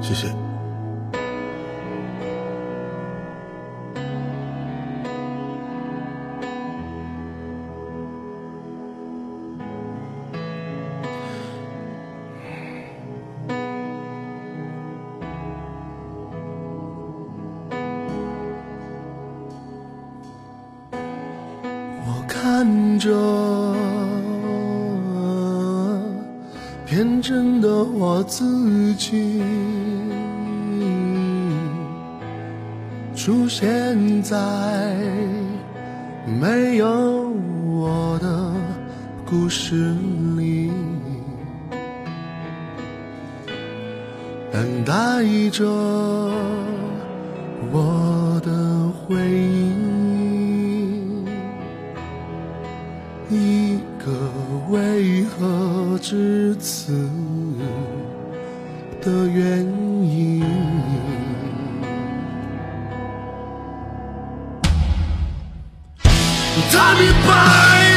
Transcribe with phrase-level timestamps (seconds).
[0.00, 0.28] 谢谢。
[22.06, 23.59] 我看着
[26.90, 29.40] 天真的我自己，
[33.14, 34.96] 出现在
[36.26, 37.30] 没有
[37.68, 38.52] 我的
[39.24, 39.94] 故事
[40.36, 40.72] 里，
[44.50, 44.92] 等待
[45.52, 45.64] 着
[47.70, 48.09] 我
[56.60, 56.92] 此
[59.00, 59.60] 的原
[60.04, 60.44] 因。
[66.70, 67.89] 他明白，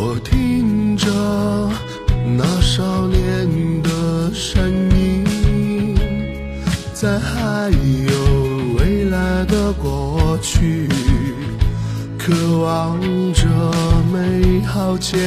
[0.00, 1.08] 我听着
[2.36, 5.96] 那少年的声音，
[6.94, 10.88] 在还有未来的过去，
[12.16, 12.96] 渴望
[13.32, 13.44] 着
[14.12, 15.18] 美好结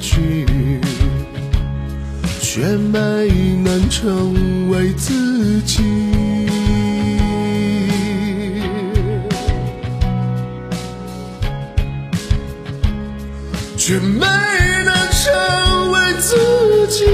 [0.00, 0.44] 局，
[2.40, 3.28] 却没
[3.62, 6.15] 能成为自己。
[14.36, 14.42] 却
[14.80, 15.24] 没能成
[15.92, 16.28] 为自
[16.88, 17.04] 己。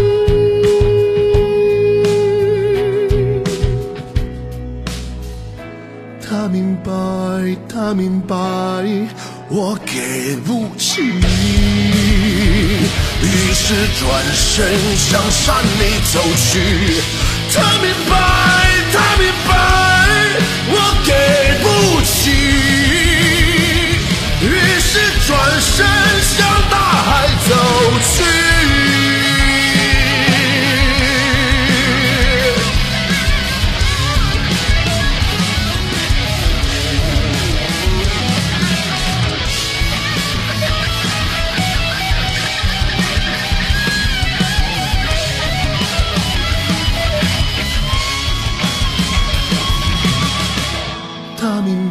[6.20, 6.90] 他明白，
[7.68, 8.34] 他明白，
[9.48, 11.02] 我给不起，
[13.22, 17.00] 于是转身向山里走去。
[17.54, 18.12] 他明白，
[18.92, 19.31] 他明，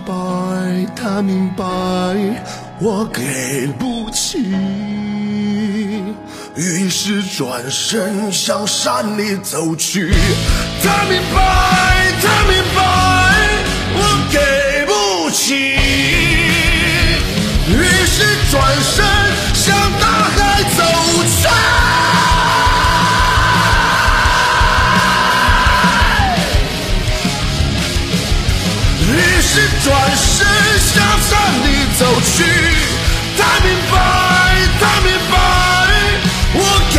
[0.06, 0.14] 白，
[0.96, 1.64] 他明白，
[2.80, 4.40] 我给不起，
[6.56, 10.14] 于是转身向山里走去。
[10.84, 12.71] 他明白，他明白，
[32.41, 32.47] 去。
[33.38, 33.94] 他明白，
[34.79, 35.34] 他明白，
[36.53, 36.59] 我
[36.94, 36.97] 给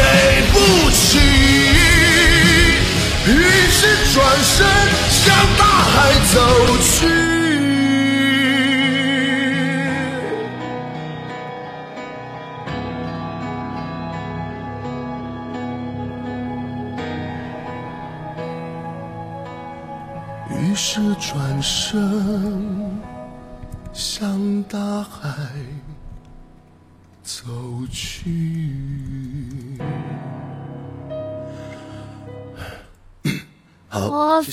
[0.52, 0.54] 不
[0.90, 1.00] 起。
[3.26, 3.30] 于
[3.70, 3.80] 是
[4.14, 4.54] 转身
[5.10, 5.20] 向
[5.58, 5.94] 大海
[6.32, 6.36] 走
[6.80, 6.90] 去。
[20.50, 22.00] 于是转身
[23.92, 25.28] 向大海
[27.22, 27.44] 走
[27.90, 29.78] 去。
[33.88, 34.40] 好，哇